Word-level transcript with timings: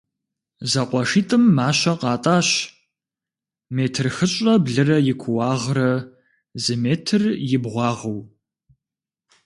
Зэкъуэшитӏым 0.71 1.43
мащэ 1.55 1.93
къатӏащ 1.99 2.49
метр 3.75 4.05
хыщӏрэ 4.15 4.53
блырэ 4.65 4.97
и 5.11 5.13
кууагърэ 5.21 5.91
зы 6.63 6.75
метр 6.83 7.21
и 7.55 7.57
бгъуагъыу. 7.63 8.19